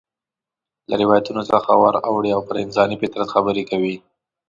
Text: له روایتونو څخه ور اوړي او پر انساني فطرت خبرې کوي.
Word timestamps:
له 0.89 0.95
روایتونو 1.03 1.41
څخه 1.51 1.71
ور 1.81 1.95
اوړي 2.09 2.29
او 2.35 2.41
پر 2.47 2.55
انساني 2.63 2.95
فطرت 3.01 3.27
خبرې 3.35 3.63
کوي. 3.71 3.95